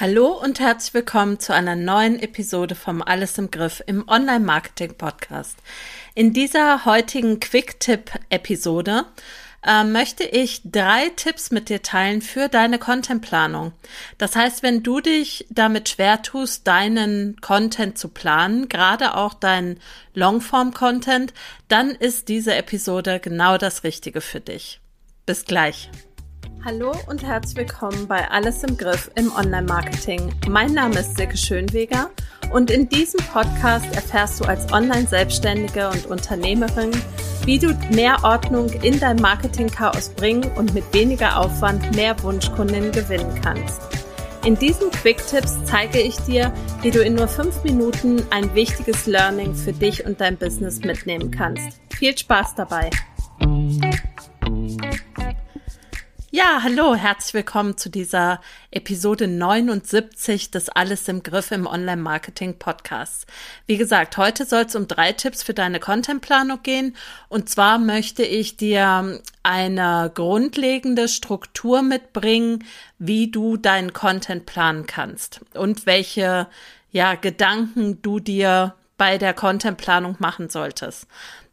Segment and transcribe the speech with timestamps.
[0.00, 5.58] Hallo und herzlich willkommen zu einer neuen Episode vom Alles im Griff im Online-Marketing-Podcast.
[6.14, 9.04] In dieser heutigen Quick-Tipp-Episode
[9.62, 13.72] äh, möchte ich drei Tipps mit dir teilen für deine Contentplanung.
[14.16, 19.80] Das heißt, wenn du dich damit schwer tust, deinen Content zu planen, gerade auch deinen
[20.14, 21.34] Longform-Content,
[21.68, 24.80] dann ist diese Episode genau das Richtige für dich.
[25.26, 25.90] Bis gleich.
[26.62, 30.30] Hallo und herzlich willkommen bei Alles im Griff im Online-Marketing.
[30.46, 32.10] Mein Name ist Silke Schönweger
[32.52, 36.90] und in diesem Podcast erfährst du als Online-Selbstständige und Unternehmerin,
[37.46, 43.40] wie du mehr Ordnung in dein Marketing-Chaos bringen und mit weniger Aufwand mehr Wunschkunden gewinnen
[43.42, 43.80] kannst.
[44.44, 49.54] In diesen Quick-Tipps zeige ich dir, wie du in nur fünf Minuten ein wichtiges Learning
[49.54, 51.80] für dich und dein Business mitnehmen kannst.
[51.88, 52.90] Viel Spaß dabei!
[56.32, 58.40] Ja, hallo, herzlich willkommen zu dieser
[58.70, 63.26] Episode 79 des Alles im Griff im Online-Marketing Podcast.
[63.66, 66.94] Wie gesagt, heute soll es um drei Tipps für deine Contentplanung gehen.
[67.28, 72.62] Und zwar möchte ich dir eine grundlegende Struktur mitbringen,
[73.00, 76.46] wie du deinen Content planen kannst und welche
[76.92, 81.08] ja, Gedanken du dir bei der Contentplanung machen solltest.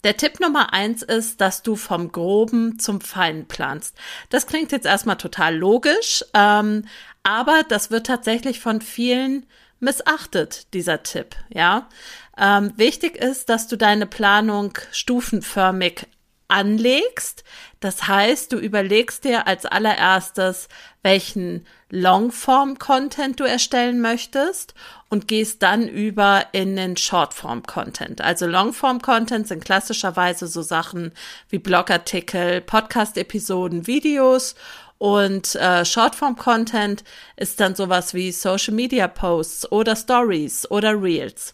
[0.07, 3.97] Der Tipp Nummer eins ist, dass du vom Groben zum Feinen planst.
[4.29, 6.85] Das klingt jetzt erstmal total logisch, ähm,
[7.23, 9.45] aber das wird tatsächlich von vielen
[9.81, 11.89] missachtet, dieser Tipp, ja.
[12.37, 16.07] Ähm, wichtig ist, dass du deine Planung stufenförmig
[16.47, 17.43] anlegst.
[17.79, 20.67] Das heißt, du überlegst dir als allererstes,
[21.03, 24.73] welchen Longform-Content du erstellen möchtest
[25.09, 28.21] und gehst dann über in den Shortform-Content.
[28.21, 31.11] Also Longform-Content sind klassischerweise so Sachen
[31.49, 34.55] wie Blogartikel, Podcast-Episoden, Videos
[34.97, 37.03] und äh, Shortform-Content
[37.35, 41.53] ist dann sowas wie Social-Media-Posts oder Stories oder Reels.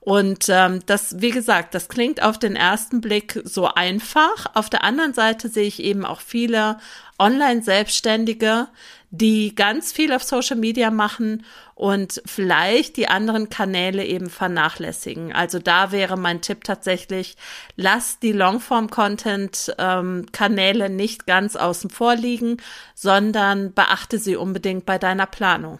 [0.00, 4.46] Und ähm, das, wie gesagt, das klingt auf den ersten Blick so einfach.
[4.54, 6.78] Auf der anderen Seite sehe ich eben auch viele
[7.18, 8.68] Online-Selbstständige,
[9.10, 11.44] die ganz viel auf Social Media machen
[11.74, 15.32] und vielleicht die anderen Kanäle eben vernachlässigen.
[15.32, 17.36] Also da wäre mein Tipp tatsächlich,
[17.74, 22.56] lass die Longform-Content-Kanäle ähm, nicht ganz außen vor liegen,
[22.94, 25.78] sondern beachte sie unbedingt bei deiner Planung.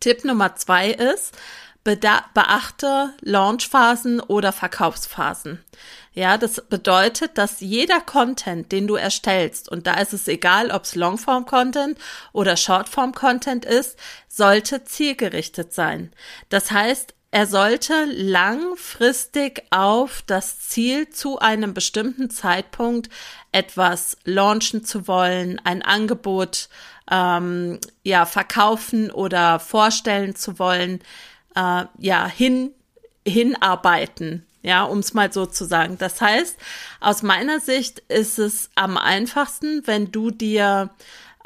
[0.00, 1.36] Tipp Nummer zwei ist,
[1.84, 5.64] beachte Launchphasen oder Verkaufsphasen.
[6.12, 10.84] Ja, das bedeutet, dass jeder Content, den du erstellst, und da ist es egal, ob
[10.84, 11.98] es Longform-Content
[12.32, 13.96] oder Shortform-Content ist,
[14.28, 16.12] sollte zielgerichtet sein.
[16.48, 23.10] Das heißt, er sollte langfristig auf das Ziel zu einem bestimmten Zeitpunkt
[23.52, 26.70] etwas launchen zu wollen, ein Angebot
[27.10, 31.00] ähm, ja verkaufen oder vorstellen zu wollen,
[31.54, 32.72] äh, ja, hin,
[33.26, 34.44] hinarbeiten.
[34.62, 35.96] Ja, um es mal so zu sagen.
[35.98, 36.56] Das heißt,
[37.00, 40.90] aus meiner Sicht ist es am einfachsten, wenn du dir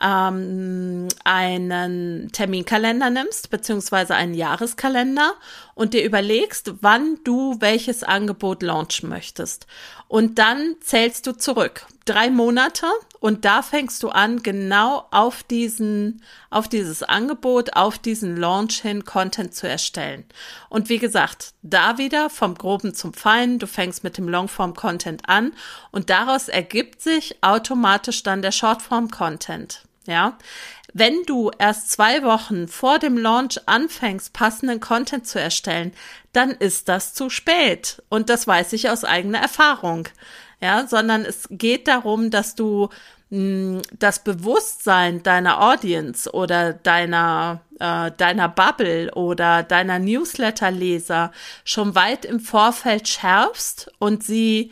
[0.02, 5.34] ähm, einen Terminkalender nimmst, beziehungsweise einen Jahreskalender
[5.74, 9.66] und dir überlegst, wann du welches Angebot launchen möchtest.
[10.12, 11.86] Und dann zählst du zurück.
[12.04, 12.84] Drei Monate
[13.18, 19.06] und da fängst du an, genau auf diesen, auf dieses Angebot, auf diesen Launch hin
[19.06, 20.26] Content zu erstellen.
[20.68, 23.58] Und wie gesagt, da wieder vom Groben zum Feinen.
[23.58, 25.52] Du fängst mit dem Longform Content an
[25.92, 29.86] und daraus ergibt sich automatisch dann der Shortform Content.
[30.06, 30.36] Ja,
[30.92, 35.92] wenn du erst zwei Wochen vor dem Launch anfängst, passenden Content zu erstellen,
[36.32, 38.02] dann ist das zu spät.
[38.08, 40.08] Und das weiß ich aus eigener Erfahrung.
[40.60, 42.88] Ja, sondern es geht darum, dass du
[43.30, 51.32] hm, das Bewusstsein deiner Audience oder deiner äh, deiner Bubble oder deiner Newsletter-Leser
[51.64, 54.70] schon weit im Vorfeld schärfst und sie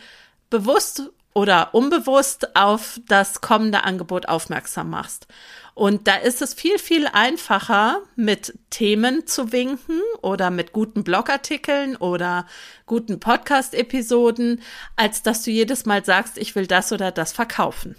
[0.48, 5.26] bewusst oder unbewusst auf das kommende Angebot aufmerksam machst.
[5.74, 11.97] Und da ist es viel, viel einfacher, mit Themen zu winken oder mit guten Blogartikeln
[11.97, 12.47] oder
[12.86, 14.60] guten Podcast-Episoden,
[14.97, 17.97] als dass du jedes Mal sagst, ich will das oder das verkaufen.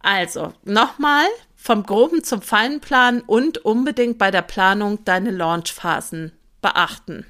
[0.00, 1.26] Also, nochmal
[1.56, 7.26] vom groben zum feinen Plan und unbedingt bei der Planung deine Launchphasen beachten.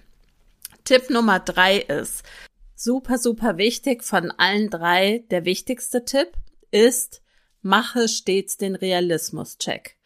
[0.84, 2.24] Tipp Nummer drei ist,
[2.74, 5.24] super, super wichtig von allen drei.
[5.30, 6.32] Der wichtigste Tipp
[6.70, 7.22] ist,
[7.62, 9.96] mache stets den Realismus-Check.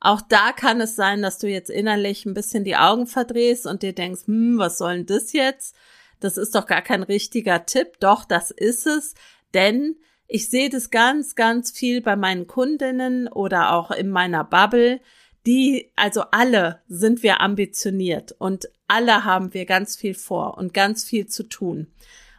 [0.00, 3.82] Auch da kann es sein, dass du jetzt innerlich ein bisschen die Augen verdrehst und
[3.82, 5.74] dir denkst, hm, was soll denn das jetzt?
[6.20, 7.98] Das ist doch gar kein richtiger Tipp.
[8.00, 9.14] Doch, das ist es,
[9.54, 9.96] denn
[10.26, 15.00] ich sehe das ganz, ganz viel bei meinen Kundinnen oder auch in meiner Bubble,
[15.46, 21.04] die, also alle sind wir ambitioniert und alle haben wir ganz viel vor und ganz
[21.04, 21.88] viel zu tun.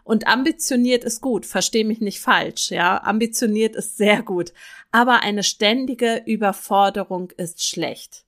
[0.03, 3.01] Und ambitioniert ist gut, versteh mich nicht falsch, ja.
[3.03, 4.53] Ambitioniert ist sehr gut.
[4.91, 8.23] Aber eine ständige Überforderung ist schlecht.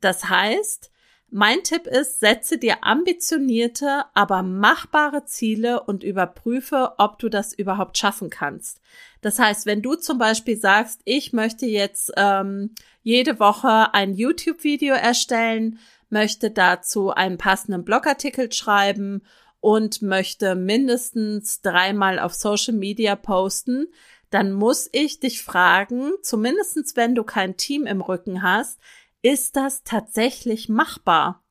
[0.00, 0.90] Das heißt,
[1.30, 7.98] mein Tipp ist, setze dir ambitionierte, aber machbare Ziele und überprüfe, ob du das überhaupt
[7.98, 8.80] schaffen kannst.
[9.20, 14.94] Das heißt, wenn du zum Beispiel sagst, ich möchte jetzt ähm, jede Woche ein YouTube-Video
[14.94, 15.78] erstellen,
[16.08, 19.22] möchte dazu einen passenden Blogartikel schreiben
[19.60, 23.88] und möchte mindestens dreimal auf Social Media posten,
[24.30, 28.78] dann muss ich dich fragen, zumindestens wenn du kein Team im Rücken hast,
[29.22, 31.44] ist das tatsächlich machbar?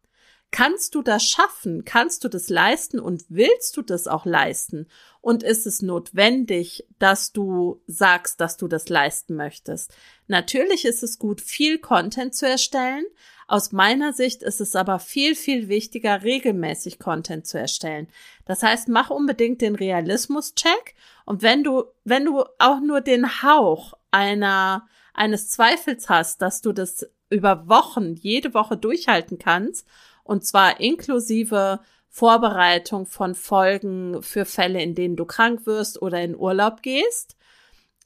[0.49, 1.83] Kannst du das schaffen?
[1.83, 4.87] Kannst du das leisten und willst du das auch leisten?
[5.19, 9.93] Und ist es notwendig, dass du sagst, dass du das leisten möchtest?
[10.27, 13.03] Natürlich ist es gut, viel Content zu erstellen,
[13.47, 18.09] aus meiner Sicht ist es aber viel, viel wichtiger, regelmäßig Content zu erstellen.
[18.45, 23.93] Das heißt, mach unbedingt den Realismus-Check und wenn du, wenn du auch nur den Hauch
[24.11, 29.87] einer, eines Zweifels hast, dass du das über Wochen, jede Woche durchhalten kannst,
[30.23, 31.79] und zwar inklusive
[32.09, 37.37] Vorbereitung von Folgen für Fälle, in denen du krank wirst oder in Urlaub gehst.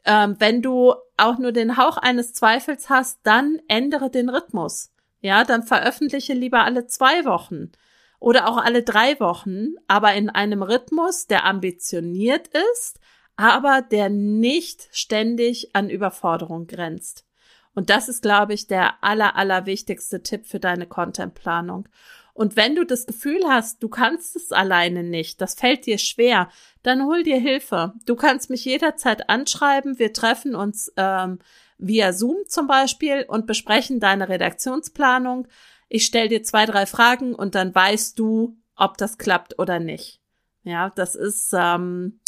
[0.05, 4.91] Ähm, wenn du auch nur den Hauch eines Zweifels hast, dann ändere den Rhythmus.
[5.21, 7.71] Ja, dann veröffentliche lieber alle zwei Wochen
[8.19, 12.99] oder auch alle drei Wochen, aber in einem Rhythmus, der ambitioniert ist,
[13.35, 17.25] aber der nicht ständig an Überforderung grenzt.
[17.73, 21.87] Und das ist, glaube ich, der aller, aller wichtigste Tipp für deine Contentplanung.
[22.33, 26.49] Und wenn du das Gefühl hast, du kannst es alleine nicht, das fällt dir schwer,
[26.81, 27.93] dann hol dir Hilfe.
[28.05, 29.99] Du kannst mich jederzeit anschreiben.
[29.99, 31.39] Wir treffen uns ähm,
[31.77, 35.47] via Zoom zum Beispiel und besprechen deine Redaktionsplanung.
[35.89, 40.21] Ich stelle dir zwei, drei Fragen und dann weißt du, ob das klappt oder nicht.
[40.63, 42.19] Ja, das ist, ähm,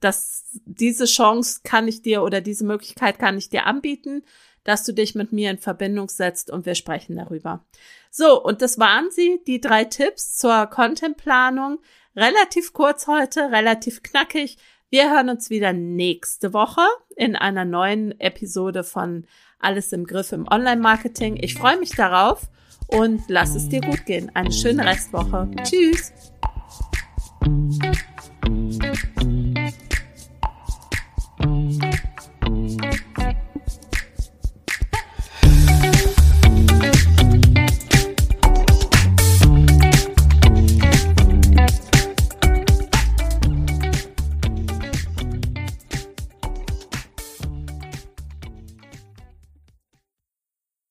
[0.00, 4.24] das, diese Chance kann ich dir oder diese Möglichkeit kann ich dir anbieten,
[4.64, 7.64] dass du dich mit mir in Verbindung setzt und wir sprechen darüber.
[8.10, 11.78] So, und das waren sie, die drei Tipps zur Contentplanung.
[12.14, 14.58] Relativ kurz heute, relativ knackig.
[14.90, 16.82] Wir hören uns wieder nächste Woche
[17.16, 19.26] in einer neuen Episode von
[19.58, 21.38] Alles im Griff im Online-Marketing.
[21.40, 22.50] Ich freue mich darauf
[22.88, 24.30] und lass es dir gut gehen.
[24.34, 25.50] Eine schöne Restwoche.
[25.64, 26.12] Tschüss.